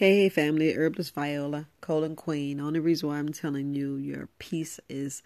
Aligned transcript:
Hey, 0.00 0.22
hey, 0.22 0.28
family, 0.30 0.72
Herbalist 0.72 1.14
Viola, 1.14 1.66
colon 1.82 2.16
queen. 2.16 2.58
Only 2.58 2.80
reason 2.80 3.10
why 3.10 3.18
I'm 3.18 3.34
telling 3.34 3.74
you 3.74 3.96
your 3.96 4.30
peace 4.38 4.80
is 4.88 5.22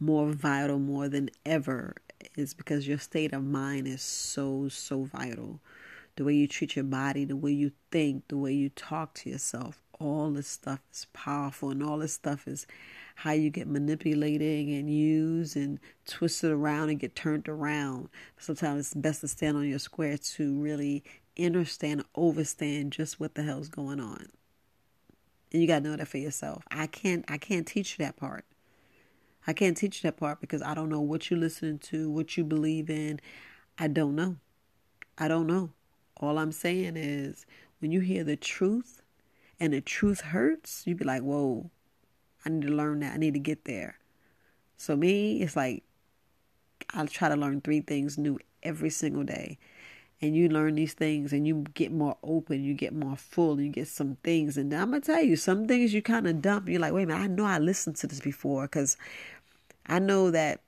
more 0.00 0.32
vital 0.32 0.78
more 0.78 1.10
than 1.10 1.28
ever 1.44 1.96
is 2.34 2.54
because 2.54 2.88
your 2.88 2.96
state 2.96 3.34
of 3.34 3.44
mind 3.44 3.86
is 3.86 4.00
so, 4.00 4.70
so 4.70 5.02
vital. 5.04 5.60
The 6.16 6.24
way 6.24 6.32
you 6.32 6.48
treat 6.48 6.74
your 6.74 6.86
body, 6.86 7.26
the 7.26 7.36
way 7.36 7.52
you 7.52 7.72
think, 7.90 8.28
the 8.28 8.38
way 8.38 8.54
you 8.54 8.70
talk 8.70 9.12
to 9.16 9.28
yourself, 9.28 9.82
all 10.00 10.30
this 10.30 10.48
stuff 10.48 10.80
is 10.90 11.06
powerful, 11.12 11.68
and 11.68 11.82
all 11.82 11.98
this 11.98 12.14
stuff 12.14 12.48
is 12.48 12.66
how 13.16 13.32
you 13.32 13.50
get 13.50 13.68
manipulated 13.68 14.68
and 14.68 14.88
used 14.88 15.54
and 15.54 15.78
twisted 16.06 16.50
around 16.50 16.88
and 16.88 16.98
get 16.98 17.14
turned 17.14 17.46
around. 17.46 18.08
Sometimes 18.38 18.86
it's 18.86 18.94
best 18.94 19.20
to 19.20 19.28
stand 19.28 19.58
on 19.58 19.68
your 19.68 19.78
square 19.78 20.16
to 20.16 20.58
really 20.58 21.04
understand, 21.38 22.04
overstand 22.16 22.90
just 22.90 23.18
what 23.18 23.34
the 23.34 23.42
hell's 23.42 23.68
going 23.68 24.00
on. 24.00 24.28
And 25.52 25.62
you 25.62 25.68
gotta 25.68 25.88
know 25.88 25.96
that 25.96 26.08
for 26.08 26.18
yourself. 26.18 26.64
I 26.70 26.86
can't 26.86 27.24
I 27.28 27.38
can't 27.38 27.66
teach 27.66 27.98
you 27.98 28.04
that 28.04 28.16
part. 28.16 28.44
I 29.46 29.52
can't 29.52 29.76
teach 29.76 30.02
you 30.02 30.08
that 30.08 30.16
part 30.16 30.40
because 30.40 30.62
I 30.62 30.74
don't 30.74 30.88
know 30.88 31.00
what 31.00 31.30
you're 31.30 31.40
listening 31.40 31.78
to, 31.80 32.10
what 32.10 32.36
you 32.36 32.44
believe 32.44 32.88
in. 32.88 33.20
I 33.78 33.88
don't 33.88 34.14
know. 34.14 34.36
I 35.18 35.28
don't 35.28 35.46
know. 35.46 35.70
All 36.16 36.38
I'm 36.38 36.52
saying 36.52 36.96
is 36.96 37.44
when 37.80 37.92
you 37.92 38.00
hear 38.00 38.24
the 38.24 38.36
truth 38.36 39.02
and 39.60 39.72
the 39.72 39.80
truth 39.80 40.20
hurts, 40.20 40.86
you 40.86 40.94
be 40.94 41.04
like, 41.04 41.22
whoa, 41.22 41.70
I 42.44 42.48
need 42.48 42.66
to 42.66 42.72
learn 42.72 43.00
that. 43.00 43.14
I 43.14 43.16
need 43.18 43.34
to 43.34 43.40
get 43.40 43.64
there. 43.64 43.98
So 44.76 44.96
me, 44.96 45.42
it's 45.42 45.56
like 45.56 45.82
I 46.92 47.04
try 47.06 47.28
to 47.28 47.36
learn 47.36 47.60
three 47.60 47.80
things 47.80 48.16
new 48.16 48.38
every 48.62 48.90
single 48.90 49.24
day 49.24 49.58
and 50.24 50.34
you 50.34 50.48
learn 50.48 50.74
these 50.74 50.94
things 50.94 51.32
and 51.32 51.46
you 51.46 51.64
get 51.74 51.92
more 51.92 52.16
open, 52.22 52.64
you 52.64 52.72
get 52.72 52.94
more 52.94 53.16
full, 53.16 53.60
you 53.60 53.68
get 53.68 53.88
some 53.88 54.16
things. 54.24 54.56
And 54.56 54.72
I'm 54.72 54.92
to 54.92 55.00
tell 55.00 55.22
you, 55.22 55.36
some 55.36 55.66
things 55.68 55.92
you 55.92 56.00
kind 56.00 56.26
of 56.26 56.40
dump. 56.40 56.68
You're 56.68 56.80
like, 56.80 56.92
wait 56.92 57.04
a 57.04 57.06
minute, 57.06 57.22
I 57.22 57.26
know 57.26 57.44
I 57.44 57.58
listened 57.58 57.96
to 57.96 58.06
this 58.06 58.20
before 58.20 58.62
because 58.62 58.96
I 59.86 59.98
know 59.98 60.30
that 60.30 60.60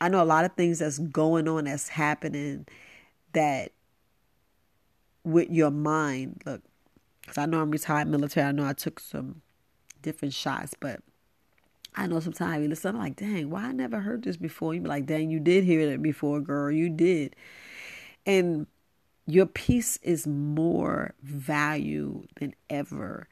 I 0.00 0.08
know 0.08 0.22
a 0.22 0.24
lot 0.24 0.44
of 0.44 0.52
things 0.52 0.78
that's 0.78 0.98
going 0.98 1.48
on, 1.48 1.64
that's 1.64 1.88
happening 1.88 2.66
that 3.32 3.72
with 5.24 5.50
your 5.50 5.70
mind. 5.70 6.42
Look, 6.46 6.62
because 7.22 7.38
I 7.38 7.46
know 7.46 7.60
I'm 7.60 7.70
retired 7.70 8.08
military, 8.08 8.46
I 8.46 8.52
know 8.52 8.64
I 8.64 8.72
took 8.72 9.00
some 9.00 9.42
different 10.02 10.34
shots, 10.34 10.74
but 10.78 11.00
I 11.96 12.06
know 12.06 12.20
sometimes 12.20 12.62
you 12.62 12.68
listen, 12.68 12.94
I'm 12.94 13.02
like, 13.02 13.16
dang, 13.16 13.50
why 13.50 13.64
I 13.64 13.72
never 13.72 13.98
heard 14.00 14.22
this 14.22 14.36
before? 14.36 14.72
You 14.72 14.80
be 14.80 14.88
like, 14.88 15.06
dang, 15.06 15.30
you 15.30 15.40
did 15.40 15.64
hear 15.64 15.80
it 15.80 16.00
before, 16.00 16.40
girl, 16.40 16.70
you 16.70 16.88
did. 16.88 17.34
And 18.26 18.66
your 19.26 19.46
peace 19.46 19.98
is 20.02 20.26
more 20.26 21.14
value 21.22 22.26
than 22.36 22.54
ever 22.68 23.28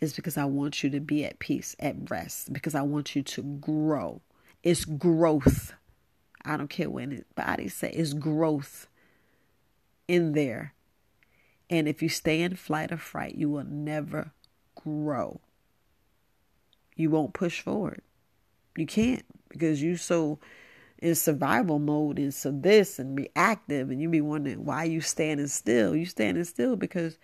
is 0.00 0.14
because 0.14 0.36
I 0.36 0.44
want 0.44 0.82
you 0.82 0.90
to 0.90 1.00
be 1.00 1.24
at 1.24 1.38
peace, 1.38 1.76
at 1.78 2.10
rest, 2.10 2.52
because 2.52 2.74
I 2.74 2.82
want 2.82 3.14
you 3.14 3.22
to 3.22 3.42
grow. 3.42 4.20
It's 4.62 4.84
growth. 4.84 5.74
I 6.44 6.56
don't 6.56 6.68
care 6.68 6.90
what 6.90 7.04
anybody 7.04 7.68
say, 7.68 7.90
it's 7.90 8.12
growth 8.12 8.88
in 10.08 10.32
there. 10.32 10.74
And 11.70 11.88
if 11.88 12.02
you 12.02 12.08
stay 12.08 12.42
in 12.42 12.56
flight 12.56 12.90
or 12.90 12.96
fright, 12.96 13.36
you 13.36 13.48
will 13.48 13.64
never 13.64 14.32
grow. 14.74 15.40
You 16.96 17.10
won't 17.10 17.32
push 17.32 17.60
forward. 17.60 18.02
You 18.76 18.86
can't 18.86 19.24
because 19.48 19.82
you 19.82 19.96
so 19.96 20.38
in 21.02 21.16
survival 21.16 21.80
mode 21.80 22.18
and 22.18 22.32
so 22.32 22.52
this 22.52 23.00
and 23.00 23.18
reactive 23.18 23.90
and 23.90 24.00
you 24.00 24.08
be 24.08 24.20
wondering 24.20 24.64
why 24.64 24.84
you 24.84 25.00
standing 25.00 25.48
still. 25.48 25.96
You 25.96 26.06
standing 26.06 26.44
still 26.44 26.76
because 26.76 27.18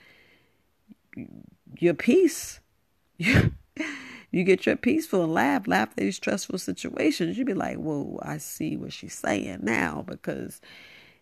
your 1.78 1.94
peace 1.94 2.60
you, 3.18 3.52
get 4.32 4.66
your 4.66 4.76
peaceful 4.76 5.22
and 5.24 5.32
laugh 5.32 5.68
laugh 5.68 5.90
at 5.90 5.96
these 5.96 6.16
stressful 6.16 6.58
situations. 6.58 7.38
You 7.38 7.44
be 7.44 7.54
like 7.54 7.76
whoa 7.76 8.18
i 8.22 8.36
see 8.38 8.76
what 8.76 8.92
she's 8.92 9.14
saying 9.14 9.60
now 9.62 10.04
because 10.06 10.60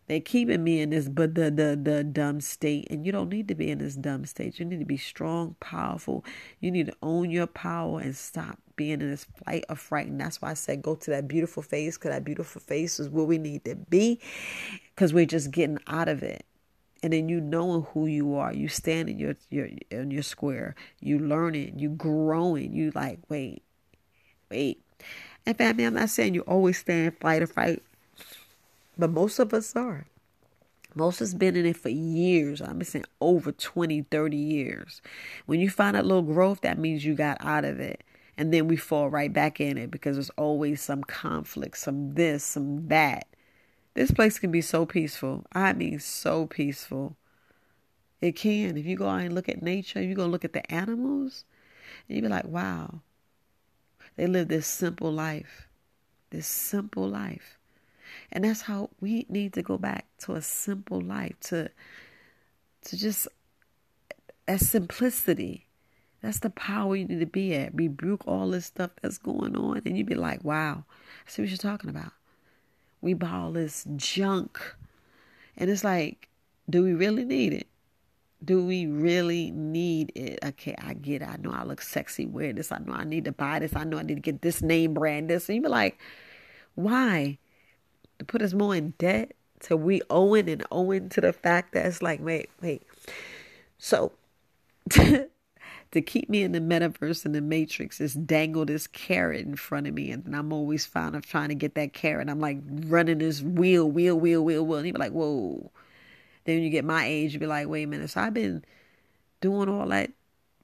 they're 0.06 0.20
keeping 0.20 0.62
me 0.62 0.80
in 0.80 0.90
this 0.90 1.08
but 1.08 1.34
the, 1.34 1.50
the 1.50 1.78
the 1.80 2.04
dumb 2.04 2.40
state 2.40 2.86
and 2.90 3.04
you 3.04 3.12
don't 3.12 3.28
need 3.28 3.48
to 3.48 3.54
be 3.54 3.70
in 3.70 3.78
this 3.78 3.96
dumb 3.96 4.24
state. 4.24 4.58
You 4.58 4.64
need 4.64 4.78
to 4.78 4.84
be 4.84 4.96
strong 4.96 5.56
powerful. 5.60 6.24
You 6.60 6.70
need 6.70 6.86
to 6.86 6.96
own 7.02 7.30
your 7.30 7.46
power 7.46 8.00
and 8.00 8.14
stop 8.14 8.58
being 8.76 9.00
in 9.00 9.10
this 9.10 9.24
flight 9.24 9.64
of 9.68 9.80
fright. 9.80 10.06
And 10.06 10.20
that's 10.20 10.40
why 10.40 10.50
i 10.50 10.54
said 10.54 10.82
go 10.82 10.94
to 10.94 11.10
that 11.10 11.26
beautiful 11.26 11.62
face 11.62 11.96
because 11.96 12.10
that 12.10 12.24
beautiful 12.24 12.60
face 12.60 13.00
is 13.00 13.08
where 13.08 13.24
we 13.24 13.38
need 13.38 13.64
to 13.64 13.74
be 13.74 14.20
because 14.94 15.12
we're 15.12 15.26
just 15.26 15.50
getting 15.50 15.78
out 15.88 16.08
of 16.08 16.22
it. 16.22 16.44
And 17.02 17.12
then 17.12 17.28
you 17.28 17.40
knowing 17.40 17.82
who 17.92 18.06
you 18.06 18.36
are. 18.36 18.52
You 18.52 18.68
stand 18.68 19.08
in 19.08 19.18
your 19.18 19.34
your 19.50 19.68
in 19.90 20.10
your 20.10 20.22
square. 20.22 20.76
You 21.00 21.18
learning. 21.18 21.78
You 21.78 21.90
growing. 21.90 22.72
You 22.72 22.92
like 22.94 23.18
wait 23.28 23.62
wait. 24.50 24.82
And 25.44 25.56
family 25.58 25.84
i'm 25.84 25.94
not 25.94 26.10
saying 26.10 26.34
you 26.34 26.40
always 26.42 26.78
stand 26.78 27.16
fight 27.20 27.42
or 27.42 27.46
fight 27.46 27.82
but 28.96 29.10
most 29.10 29.38
of 29.38 29.52
us 29.52 29.74
are. 29.76 30.06
Most 30.94 31.18
has 31.18 31.34
been 31.34 31.56
in 31.56 31.66
it 31.66 31.76
for 31.76 31.90
years. 31.90 32.62
I'm 32.62 32.82
saying 32.82 33.04
over 33.20 33.52
20, 33.52 34.02
30 34.02 34.36
years. 34.36 35.02
When 35.44 35.60
you 35.60 35.68
find 35.68 35.94
that 35.94 36.06
little 36.06 36.22
growth, 36.22 36.62
that 36.62 36.78
means 36.78 37.04
you 37.04 37.14
got 37.14 37.36
out 37.40 37.66
of 37.66 37.78
it. 37.80 38.02
And 38.38 38.52
then 38.52 38.66
we 38.66 38.76
fall 38.76 39.10
right 39.10 39.32
back 39.32 39.60
in 39.60 39.76
it 39.76 39.90
because 39.90 40.16
there's 40.16 40.30
always 40.30 40.80
some 40.80 41.04
conflict, 41.04 41.76
some 41.76 42.14
this, 42.14 42.44
some 42.44 42.88
that. 42.88 43.26
This 43.92 44.10
place 44.10 44.38
can 44.38 44.50
be 44.50 44.60
so 44.60 44.84
peaceful. 44.86 45.44
I 45.52 45.74
mean, 45.74 46.00
so 46.00 46.46
peaceful. 46.46 47.16
It 48.20 48.36
can. 48.36 48.76
If 48.76 48.86
you 48.86 48.96
go 48.96 49.08
out 49.08 49.20
and 49.20 49.34
look 49.34 49.48
at 49.48 49.62
nature, 49.62 50.02
you 50.02 50.14
go 50.14 50.26
look 50.26 50.44
at 50.44 50.52
the 50.52 50.70
animals, 50.72 51.44
and 52.08 52.16
you 52.16 52.22
be 52.22 52.28
like, 52.28 52.46
wow, 52.46 53.00
they 54.16 54.26
live 54.26 54.48
this 54.48 54.66
simple 54.66 55.12
life. 55.12 55.68
This 56.30 56.46
simple 56.46 57.08
life. 57.08 57.55
And 58.32 58.44
that's 58.44 58.62
how 58.62 58.90
we 59.00 59.26
need 59.28 59.52
to 59.54 59.62
go 59.62 59.78
back 59.78 60.06
to 60.20 60.34
a 60.34 60.42
simple 60.42 61.00
life, 61.00 61.38
to 61.42 61.70
to 62.86 62.96
just 62.96 63.28
that 64.46 64.60
simplicity. 64.60 65.66
That's 66.22 66.40
the 66.40 66.50
power 66.50 66.96
you 66.96 67.04
need 67.04 67.20
to 67.20 67.26
be 67.26 67.54
at. 67.54 67.74
Rebuke 67.74 68.26
all 68.26 68.50
this 68.50 68.66
stuff 68.66 68.90
that's 69.00 69.18
going 69.18 69.56
on. 69.56 69.82
And 69.84 69.96
you'd 69.96 70.06
be 70.06 70.14
like, 70.14 70.42
wow, 70.44 70.84
I 71.26 71.30
see 71.30 71.42
what 71.42 71.50
you're 71.50 71.58
talking 71.58 71.90
about. 71.90 72.12
We 73.00 73.14
buy 73.14 73.30
all 73.30 73.52
this 73.52 73.86
junk. 73.96 74.58
And 75.56 75.70
it's 75.70 75.84
like, 75.84 76.28
do 76.68 76.82
we 76.82 76.94
really 76.94 77.24
need 77.24 77.52
it? 77.52 77.68
Do 78.44 78.64
we 78.64 78.86
really 78.86 79.50
need 79.50 80.12
it? 80.14 80.38
Okay, 80.44 80.74
I 80.78 80.94
get 80.94 81.22
it. 81.22 81.28
I 81.28 81.36
know 81.36 81.52
I 81.52 81.64
look 81.64 81.80
sexy, 81.80 82.26
wear 82.26 82.52
this. 82.52 82.72
I 82.72 82.78
know 82.78 82.92
I 82.92 83.04
need 83.04 83.24
to 83.26 83.32
buy 83.32 83.58
this. 83.58 83.76
I 83.76 83.84
know 83.84 83.98
I 83.98 84.02
need 84.02 84.16
to 84.16 84.20
get 84.20 84.42
this 84.42 84.62
name 84.62 84.94
brand, 84.94 85.30
this. 85.30 85.48
And 85.48 85.56
you 85.56 85.62
be 85.62 85.68
like, 85.68 85.98
why? 86.74 87.38
To 88.18 88.24
put 88.24 88.42
us 88.42 88.52
more 88.52 88.74
in 88.74 88.94
debt 88.98 89.32
to 89.60 89.76
we 89.76 90.02
owing 90.10 90.48
and 90.48 90.64
owing 90.70 91.08
to 91.10 91.20
the 91.20 91.32
fact 91.32 91.72
that 91.72 91.86
it's 91.86 92.02
like, 92.02 92.20
wait, 92.20 92.50
wait. 92.60 92.82
So 93.78 94.12
to 94.90 96.02
keep 96.04 96.28
me 96.28 96.42
in 96.42 96.52
the 96.52 96.60
metaverse 96.60 97.24
and 97.24 97.34
the 97.34 97.40
matrix 97.40 98.00
is 98.00 98.14
dangle 98.14 98.64
this 98.64 98.86
carrot 98.86 99.46
in 99.46 99.56
front 99.56 99.86
of 99.86 99.94
me 99.94 100.10
and 100.10 100.34
I'm 100.34 100.52
always 100.52 100.86
found 100.86 101.16
of 101.16 101.26
trying 101.26 101.48
to 101.48 101.54
get 101.54 101.74
that 101.74 101.92
carrot. 101.92 102.28
I'm 102.28 102.40
like 102.40 102.58
running 102.68 103.18
this 103.18 103.42
wheel, 103.42 103.90
wheel, 103.90 104.18
wheel, 104.18 104.42
wheel, 104.42 104.66
wheel. 104.66 104.78
And 104.78 104.86
you 104.86 104.92
be 104.92 104.98
like, 104.98 105.12
whoa. 105.12 105.70
Then 106.44 106.62
you 106.62 106.70
get 106.70 106.84
my 106.84 107.04
age, 107.04 107.32
you 107.32 107.40
be 107.40 107.46
like, 107.46 107.68
wait 107.68 107.84
a 107.84 107.86
minute. 107.86 108.10
So 108.10 108.20
I've 108.20 108.34
been 108.34 108.64
doing 109.40 109.68
all 109.68 109.88
that 109.88 110.10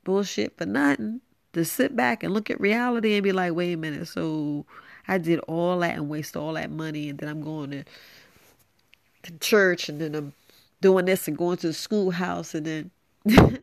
bullshit 0.05 0.57
for 0.57 0.67
nothing 0.67 1.21
to 1.53 1.65
sit 1.65 1.97
back 1.97 2.23
and 2.23 2.33
look 2.33 2.51
at 2.51 2.61
reality 2.61 3.15
and 3.15 3.23
be 3.23 3.33
like, 3.33 3.55
wait 3.55 3.73
a 3.73 3.77
minute. 3.77 4.09
So 4.09 4.65
I 5.09 5.19
did 5.19 5.41
all 5.41 5.79
that 5.81 5.97
and 5.97 6.09
waste 6.09 6.37
all 6.37 6.55
that 6.55 6.71
money, 6.71 7.09
and 7.09 7.19
then 7.19 7.29
I'm 7.29 7.43
going 7.43 7.71
to, 7.71 7.85
to 9.25 9.39
church, 9.39 9.89
and 9.89 10.01
then 10.01 10.15
I'm 10.15 10.33
doing 10.81 11.05
this 11.07 11.29
and 11.29 11.37
going 11.37 11.57
to 11.59 11.69
the 11.69 11.73
schoolhouse, 11.73 12.55
and 12.55 12.67
then 12.67 12.91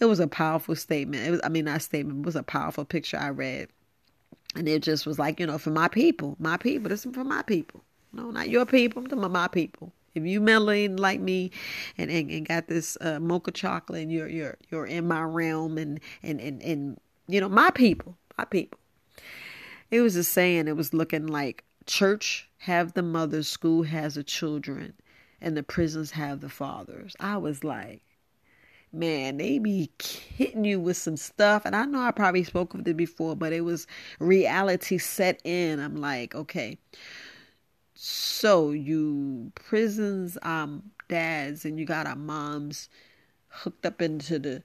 it 0.00 0.04
was 0.04 0.20
a 0.20 0.28
powerful 0.28 0.74
statement. 0.76 1.26
It 1.26 1.30
was, 1.30 1.40
I 1.44 1.48
mean, 1.48 1.64
not 1.64 1.82
statement, 1.82 2.20
it 2.20 2.26
was 2.26 2.36
a 2.36 2.42
powerful 2.42 2.84
picture 2.84 3.18
I 3.18 3.30
read, 3.30 3.68
and 4.54 4.68
it 4.68 4.82
just 4.82 5.06
was 5.06 5.18
like, 5.18 5.40
you 5.40 5.46
know, 5.46 5.58
for 5.58 5.70
my 5.70 5.88
people, 5.88 6.36
my 6.38 6.56
people. 6.56 6.88
This 6.88 7.06
is 7.06 7.14
for 7.14 7.24
my 7.24 7.42
people. 7.42 7.82
No, 8.12 8.30
not 8.30 8.50
your 8.50 8.66
people. 8.66 9.02
I'm 9.10 9.32
my 9.32 9.48
people. 9.48 9.92
If 10.14 10.24
you 10.24 10.40
melanated 10.40 11.00
like 11.00 11.20
me 11.20 11.50
and, 11.96 12.10
and, 12.10 12.30
and 12.30 12.46
got 12.46 12.68
this 12.68 12.98
uh, 13.00 13.18
mocha 13.18 13.50
chocolate 13.50 14.02
and 14.02 14.12
you're 14.12 14.28
you're 14.28 14.58
you're 14.70 14.86
in 14.86 15.08
my 15.08 15.22
realm 15.22 15.78
and, 15.78 16.00
and, 16.22 16.40
and, 16.40 16.62
and 16.62 17.00
you 17.28 17.40
know, 17.40 17.48
my 17.48 17.70
people, 17.70 18.16
my 18.36 18.44
people. 18.44 18.78
It 19.92 20.00
was 20.00 20.16
a 20.16 20.24
saying, 20.24 20.68
it 20.68 20.76
was 20.76 20.94
looking 20.94 21.26
like 21.26 21.64
church 21.84 22.48
have 22.60 22.94
the 22.94 23.02
mothers, 23.02 23.46
school 23.46 23.82
has 23.82 24.14
the 24.14 24.24
children, 24.24 24.94
and 25.38 25.54
the 25.54 25.62
prisons 25.62 26.12
have 26.12 26.40
the 26.40 26.48
fathers. 26.48 27.14
I 27.20 27.36
was 27.36 27.62
like, 27.62 28.00
man, 28.90 29.36
they 29.36 29.58
be 29.58 29.90
hitting 30.00 30.64
you 30.64 30.80
with 30.80 30.96
some 30.96 31.18
stuff. 31.18 31.66
And 31.66 31.76
I 31.76 31.84
know 31.84 32.00
I 32.00 32.10
probably 32.10 32.42
spoke 32.42 32.72
of 32.72 32.88
it 32.88 32.96
before, 32.96 33.36
but 33.36 33.52
it 33.52 33.60
was 33.60 33.86
reality 34.18 34.96
set 34.96 35.42
in. 35.44 35.78
I'm 35.78 35.96
like, 35.96 36.34
okay. 36.34 36.78
So 37.94 38.70
you 38.70 39.52
prisons 39.54 40.38
um 40.40 40.90
dads 41.08 41.66
and 41.66 41.78
you 41.78 41.84
got 41.84 42.06
our 42.06 42.16
moms 42.16 42.88
hooked 43.48 43.84
up 43.84 44.00
into 44.00 44.38
the 44.38 44.62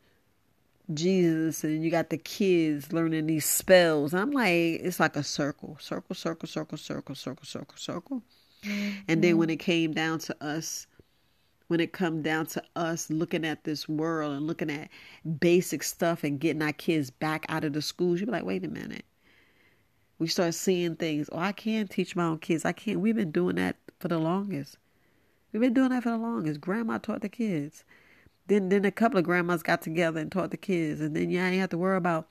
Jesus 0.94 1.64
and 1.64 1.84
you 1.84 1.92
got 1.92 2.10
the 2.10 2.18
kids 2.18 2.94
learning 2.94 3.28
these 3.28 3.46
spells. 3.46 4.14
I'm 4.14 4.32
like, 4.32 4.52
it's 4.52 5.00
like 5.00 5.16
a 5.16 5.24
circle, 5.24 5.78
circle, 5.80 6.16
circle, 6.16 6.48
circle, 6.48 6.78
circle, 6.78 7.16
circle, 7.16 7.46
circle, 7.46 7.78
circle. 7.78 8.24
Mm-hmm. 8.64 8.90
And 9.08 9.24
then 9.24 9.38
when 9.38 9.50
it 9.50 9.58
came 9.58 9.94
down 9.94 10.20
to 10.20 10.36
us, 10.44 10.88
when 11.68 11.80
it 11.80 11.92
come 11.92 12.22
down 12.22 12.46
to 12.48 12.64
us 12.76 13.10
looking 13.10 13.46
at 13.46 13.66
this 13.66 13.90
world 13.90 14.34
and 14.36 14.48
looking 14.48 14.72
at 14.72 14.90
basic 15.40 15.84
stuff 15.84 16.24
and 16.24 16.40
getting 16.40 16.62
our 16.62 16.72
kids 16.72 17.10
back 17.10 17.46
out 17.50 17.66
of 17.66 17.74
the 17.74 17.82
schools, 17.82 18.20
you 18.20 18.26
be 18.26 18.32
like, 18.32 18.46
wait 18.46 18.64
a 18.64 18.70
minute. 18.70 19.06
We 20.20 20.28
start 20.28 20.56
seeing 20.56 20.96
things. 20.96 21.30
Oh, 21.32 21.38
I 21.38 21.52
can 21.52 21.88
teach 21.88 22.16
my 22.16 22.24
own 22.24 22.40
kids. 22.40 22.66
I 22.66 22.72
can't. 22.72 23.02
We've 23.02 23.16
been 23.16 23.32
doing 23.32 23.58
that 23.58 23.76
for 24.00 24.08
the 24.08 24.18
longest. 24.18 24.78
We've 25.52 25.62
been 25.62 25.74
doing 25.74 25.90
that 25.90 26.04
for 26.04 26.10
the 26.10 26.18
longest. 26.18 26.62
Grandma 26.62 26.98
taught 26.98 27.22
the 27.22 27.30
kids. 27.30 27.84
Then 28.48 28.70
then 28.70 28.86
a 28.86 28.92
couple 28.92 29.18
of 29.18 29.26
grandmas 29.26 29.64
got 29.64 29.82
together 29.82 30.20
and 30.20 30.32
taught 30.32 30.52
the 30.52 30.58
kids, 30.58 31.02
and 31.02 31.16
then 31.16 31.30
you 31.30 31.40
ain't 31.40 31.60
have 31.60 31.70
to 31.70 31.78
worry 31.78 31.98
about 31.98 32.28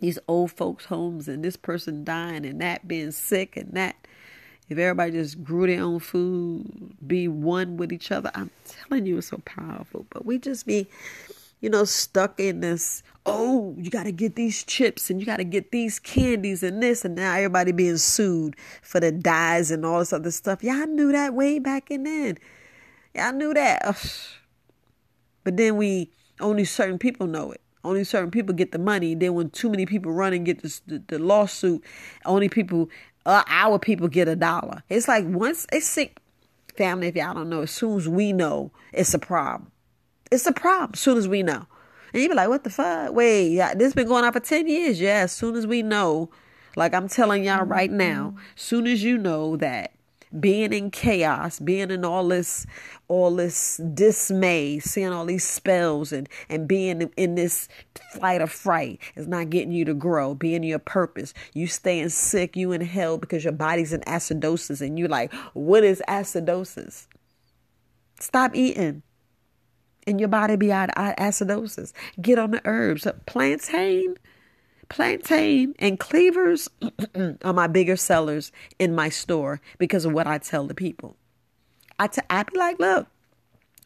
these 0.00 0.18
old 0.26 0.50
folks' 0.52 0.86
homes 0.86 1.28
and 1.28 1.44
this 1.44 1.56
person 1.56 2.04
dying 2.04 2.44
and 2.46 2.60
that 2.60 2.88
being 2.88 3.10
sick 3.10 3.56
and 3.56 3.72
that. 3.74 3.96
If 4.68 4.78
everybody 4.78 5.12
just 5.12 5.42
grew 5.42 5.66
their 5.66 5.82
own 5.82 5.98
food, 5.98 6.94
be 7.06 7.26
one 7.26 7.76
with 7.76 7.92
each 7.92 8.12
other, 8.12 8.30
I'm 8.34 8.50
telling 8.64 9.04
you, 9.04 9.18
it's 9.18 9.28
so 9.28 9.38
powerful. 9.44 10.06
But 10.10 10.24
we 10.24 10.38
just 10.38 10.64
be, 10.64 10.86
you 11.60 11.68
know, 11.68 11.84
stuck 11.84 12.38
in 12.38 12.60
this. 12.60 13.02
Oh, 13.26 13.74
you 13.76 13.90
got 13.90 14.04
to 14.04 14.12
get 14.12 14.36
these 14.36 14.62
chips 14.62 15.10
and 15.10 15.18
you 15.18 15.26
got 15.26 15.38
to 15.38 15.44
get 15.44 15.72
these 15.72 15.98
candies 15.98 16.62
and 16.62 16.80
this, 16.80 17.04
and 17.04 17.16
now 17.16 17.34
everybody 17.34 17.72
being 17.72 17.96
sued 17.96 18.54
for 18.80 19.00
the 19.00 19.10
dyes 19.10 19.72
and 19.72 19.84
all 19.84 19.98
this 19.98 20.12
other 20.12 20.30
stuff. 20.30 20.62
Y'all 20.62 20.86
knew 20.86 21.10
that 21.10 21.34
way 21.34 21.58
back 21.58 21.90
in 21.90 22.04
then. 22.04 22.38
Y'all 23.12 23.32
knew 23.32 23.52
that. 23.52 23.82
Ugh. 23.84 23.96
But 25.44 25.56
then 25.56 25.76
we 25.76 26.10
only 26.40 26.64
certain 26.64 26.98
people 26.98 27.26
know 27.26 27.52
it. 27.52 27.60
Only 27.82 28.04
certain 28.04 28.30
people 28.30 28.54
get 28.54 28.72
the 28.72 28.78
money. 28.78 29.14
Then 29.14 29.34
when 29.34 29.50
too 29.50 29.70
many 29.70 29.86
people 29.86 30.12
run 30.12 30.32
and 30.32 30.44
get 30.44 30.62
the, 30.62 31.02
the 31.08 31.18
lawsuit, 31.18 31.82
only 32.26 32.48
people, 32.48 32.90
uh, 33.24 33.42
our 33.46 33.78
people 33.78 34.08
get 34.08 34.28
a 34.28 34.36
dollar. 34.36 34.82
It's 34.90 35.08
like 35.08 35.24
once 35.26 35.66
it's 35.72 35.86
sick, 35.86 36.18
family. 36.76 37.08
If 37.08 37.16
y'all 37.16 37.34
don't 37.34 37.48
know, 37.48 37.62
as 37.62 37.70
soon 37.70 37.96
as 37.96 38.08
we 38.08 38.32
know, 38.32 38.70
it's 38.92 39.14
a 39.14 39.18
problem. 39.18 39.70
It's 40.30 40.46
a 40.46 40.52
problem. 40.52 40.90
As 40.94 41.00
soon 41.00 41.16
as 41.16 41.26
we 41.26 41.42
know, 41.42 41.66
and 42.12 42.22
you 42.22 42.28
be 42.28 42.34
like, 42.34 42.48
"What 42.48 42.64
the 42.64 42.70
fuck? 42.70 43.12
Wait, 43.14 43.56
this 43.76 43.94
been 43.94 44.08
going 44.08 44.24
on 44.24 44.32
for 44.32 44.40
ten 44.40 44.66
years." 44.66 45.00
Yeah, 45.00 45.20
as 45.20 45.32
soon 45.32 45.56
as 45.56 45.66
we 45.66 45.82
know, 45.82 46.30
like 46.76 46.94
I'm 46.94 47.08
telling 47.08 47.44
y'all 47.44 47.64
right 47.64 47.90
now, 47.90 48.34
soon 48.56 48.86
as 48.86 49.02
you 49.02 49.16
know 49.18 49.56
that 49.56 49.92
being 50.38 50.72
in 50.72 50.90
chaos, 50.90 51.58
being 51.58 51.90
in 51.90 52.04
all 52.04 52.28
this, 52.28 52.66
all 53.08 53.34
this 53.34 53.78
dismay, 53.94 54.78
seeing 54.78 55.12
all 55.12 55.24
these 55.24 55.44
spells 55.44 56.12
and, 56.12 56.28
and 56.48 56.68
being 56.68 57.10
in 57.16 57.34
this 57.34 57.68
flight 58.12 58.40
of 58.40 58.50
fright 58.50 59.00
is 59.16 59.26
not 59.26 59.50
getting 59.50 59.72
you 59.72 59.84
to 59.84 59.94
grow, 59.94 60.34
being 60.34 60.62
your 60.62 60.78
purpose. 60.78 61.34
You 61.54 61.66
staying 61.66 62.10
sick, 62.10 62.56
you 62.56 62.72
in 62.72 62.80
hell 62.80 63.18
because 63.18 63.42
your 63.42 63.52
body's 63.52 63.92
in 63.92 64.02
acidosis 64.02 64.80
and 64.80 64.98
you're 64.98 65.08
like, 65.08 65.32
what 65.54 65.82
is 65.82 66.02
acidosis? 66.08 67.06
Stop 68.20 68.54
eating 68.54 69.02
and 70.06 70.20
your 70.20 70.28
body 70.28 70.56
be 70.56 70.72
out 70.72 70.90
of 70.90 71.16
acidosis. 71.16 71.92
Get 72.20 72.38
on 72.38 72.50
the 72.50 72.60
herbs. 72.64 73.06
Plantain 73.26 74.16
plantain 74.90 75.74
and 75.78 75.98
cleavers 75.98 76.68
are 77.42 77.52
my 77.54 77.66
bigger 77.66 77.96
sellers 77.96 78.52
in 78.78 78.94
my 78.94 79.08
store 79.08 79.60
because 79.78 80.04
of 80.04 80.12
what 80.12 80.26
I 80.26 80.36
tell 80.36 80.66
the 80.66 80.74
people. 80.74 81.16
I, 81.98 82.08
t- 82.08 82.20
I 82.28 82.42
be 82.42 82.58
like, 82.58 82.78
look, 82.78 83.06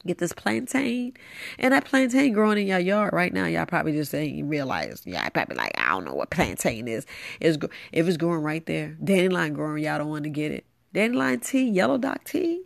get 0.07 0.19
this 0.19 0.33
plantain. 0.33 1.15
And 1.59 1.73
that 1.73 1.85
plantain 1.85 2.33
growing 2.33 2.59
in 2.59 2.67
your 2.67 2.79
yard 2.79 3.13
right 3.13 3.33
now, 3.33 3.47
y'all 3.47 3.67
probably 3.67 3.93
just 3.93 4.15
ain't 4.15 4.49
realize. 4.49 5.03
Yeah, 5.05 5.25
I 5.25 5.29
probably 5.29 5.57
like, 5.57 5.73
I 5.77 5.91
don't 5.91 6.05
know 6.05 6.15
what 6.15 6.31
plantain 6.31 6.89
is. 6.89 7.07
It's, 7.41 7.59
if 7.93 8.09
it's 8.09 8.17
growing 8.17 8.43
right 8.43 8.65
there, 8.67 8.97
dandelion 9.03 9.55
growing, 9.55 9.85
y'all 9.85 9.99
don't 9.99 10.09
want 10.09 10.25
to 10.25 10.31
get 10.31 10.53
it. 10.53 10.65
Dandelion 10.93 11.41
tea, 11.41 11.69
yellow 11.69 11.99
dock 11.99 12.25
tea, 12.25 12.63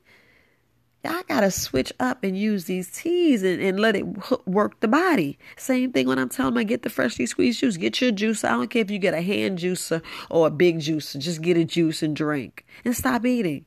y'all 1.05 1.23
gotta 1.29 1.51
switch 1.51 1.93
up 2.01 2.25
and 2.25 2.37
use 2.37 2.65
these 2.65 2.91
teas 2.91 3.43
and, 3.43 3.61
and 3.61 3.79
let 3.79 3.97
it 3.97 4.05
work 4.47 4.81
the 4.81 4.89
body. 4.89 5.39
Same 5.57 5.93
thing 5.93 6.07
when 6.07 6.19
I'm 6.19 6.29
telling 6.29 6.55
them 6.55 6.65
get 6.65 6.83
the 6.83 6.91
freshly 6.91 7.27
squeezed 7.27 7.61
juice. 7.61 7.77
Get 7.77 8.01
your 8.01 8.11
juice. 8.11 8.45
I 8.45 8.51
don't 8.51 8.69
care 8.69 8.83
if 8.83 8.91
you 8.91 8.99
get 8.99 9.15
a 9.15 9.23
hand 9.23 9.59
juicer 9.59 10.03
or 10.31 10.49
a 10.49 10.51
big 10.51 10.79
juicer. 10.81 11.19
Just 11.19 11.43
get 11.43 11.57
a 11.57 11.65
juice 11.65 12.03
and 12.03 12.17
drink 12.17 12.67
and 12.85 12.97
stop 12.97 13.25
eating. 13.25 13.65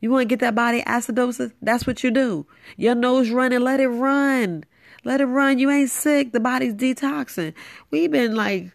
You 0.00 0.10
want 0.10 0.22
to 0.22 0.28
get 0.28 0.40
that 0.40 0.54
body 0.54 0.82
acidosis? 0.82 1.52
That's 1.60 1.86
what 1.86 2.04
you 2.04 2.10
do. 2.10 2.46
Your 2.76 2.94
nose 2.94 3.30
running, 3.30 3.60
let 3.60 3.80
it 3.80 3.88
run. 3.88 4.64
Let 5.04 5.20
it 5.20 5.26
run. 5.26 5.58
You 5.58 5.70
ain't 5.70 5.90
sick. 5.90 6.32
The 6.32 6.40
body's 6.40 6.74
detoxing. 6.74 7.52
We've 7.90 8.10
been 8.10 8.36
like, 8.36 8.70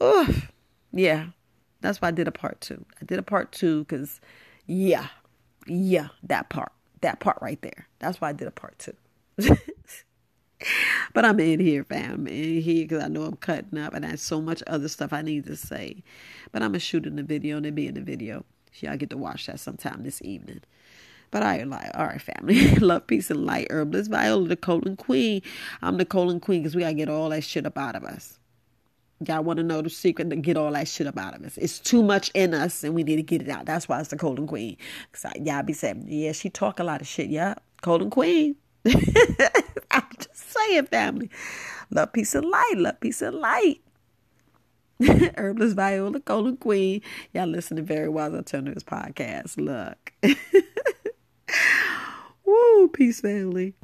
oh, 0.00 0.34
yeah. 0.92 1.26
That's 1.82 2.00
why 2.00 2.08
I 2.08 2.12
did 2.12 2.26
a 2.26 2.32
part 2.32 2.60
two. 2.62 2.84
I 3.00 3.04
did 3.04 3.18
a 3.18 3.22
part 3.22 3.52
two 3.52 3.84
because, 3.84 4.20
yeah, 4.66 5.08
yeah, 5.66 6.08
that 6.22 6.48
part 6.48 6.72
that 7.00 7.20
part 7.20 7.38
right 7.40 7.60
there. 7.62 7.88
That's 7.98 8.20
why 8.20 8.30
I 8.30 8.32
did 8.32 8.48
a 8.48 8.52
part 8.52 8.78
two. 8.78 8.96
but 11.12 11.24
I'm 11.24 11.38
in 11.40 11.60
here, 11.60 11.84
fam. 11.84 12.12
I'm 12.12 12.26
in 12.26 12.60
here 12.62 12.84
because 12.84 13.02
I 13.02 13.08
know 13.08 13.24
I'm 13.24 13.36
cutting 13.36 13.78
up 13.78 13.94
and 13.94 14.04
I 14.04 14.10
have 14.10 14.20
so 14.20 14.40
much 14.40 14.62
other 14.66 14.88
stuff 14.88 15.12
I 15.12 15.22
need 15.22 15.44
to 15.46 15.56
say. 15.56 16.02
But 16.52 16.62
I'm 16.62 16.70
going 16.70 16.74
to 16.74 16.80
shoot 16.80 17.06
in 17.06 17.16
the 17.16 17.22
video 17.22 17.58
and 17.58 17.66
it 17.66 17.74
be 17.74 17.86
in 17.86 17.94
the 17.94 18.00
video. 18.00 18.44
Y'all 18.80 18.96
get 18.96 19.10
to 19.10 19.16
watch 19.16 19.46
that 19.46 19.60
sometime 19.60 20.02
this 20.02 20.20
evening. 20.22 20.60
But 21.30 21.42
I 21.42 21.62
like, 21.64 21.90
all 21.94 22.06
right, 22.06 22.20
family. 22.20 22.70
Love, 22.76 23.06
peace, 23.06 23.30
and 23.30 23.44
light. 23.44 23.66
Herbalist 23.70 24.10
Viola, 24.10 24.48
the 24.48 24.56
colon 24.56 24.96
queen. 24.96 25.42
I'm 25.82 25.96
the 25.96 26.04
colon 26.04 26.40
queen 26.40 26.62
because 26.62 26.76
we 26.76 26.82
got 26.82 26.88
to 26.88 26.94
get 26.94 27.08
all 27.08 27.30
that 27.30 27.44
shit 27.44 27.66
up 27.66 27.78
out 27.78 27.96
of 27.96 28.04
us. 28.04 28.38
Y'all 29.24 29.42
want 29.42 29.56
to 29.56 29.62
know 29.62 29.80
the 29.80 29.88
secret 29.88 30.28
to 30.28 30.36
get 30.36 30.56
all 30.58 30.72
that 30.72 30.86
shit 30.86 31.06
up 31.06 31.16
out 31.16 31.34
of 31.34 31.42
us. 31.42 31.56
It's 31.56 31.78
too 31.78 32.02
much 32.02 32.30
in 32.34 32.52
us 32.52 32.84
and 32.84 32.94
we 32.94 33.02
need 33.02 33.16
to 33.16 33.22
get 33.22 33.40
it 33.40 33.48
out. 33.48 33.64
That's 33.64 33.88
why 33.88 33.98
it's 34.00 34.10
the 34.10 34.16
Colon 34.16 34.46
Queen. 34.46 34.76
Cause 35.12 35.32
y'all 35.40 35.62
be 35.62 35.72
saying, 35.72 36.04
yeah, 36.06 36.32
she 36.32 36.50
talk 36.50 36.78
a 36.80 36.84
lot 36.84 37.00
of 37.00 37.06
shit. 37.06 37.30
Yeah, 37.30 37.54
Colon 37.80 38.10
Queen. 38.10 38.56
I'm 39.90 40.04
just 40.18 40.52
saying, 40.52 40.86
family. 40.86 41.30
Love, 41.90 42.12
peace, 42.12 42.34
and 42.34 42.46
light. 42.46 42.74
Love, 42.76 43.00
peace, 43.00 43.22
and 43.22 43.36
light. 43.36 43.80
Herbalist 45.36 45.76
Viola, 45.76 46.20
Colon 46.20 46.56
Queen. 46.56 47.00
Y'all 47.32 47.46
listening 47.46 47.84
very 47.84 48.08
well 48.08 48.34
as 48.34 48.34
I 48.34 48.42
turn 48.42 48.64
to 48.66 48.74
this 48.74 48.82
podcast. 48.82 49.56
Look. 49.56 50.12
Woo, 52.44 52.88
peace, 52.88 53.20
family. 53.20 53.74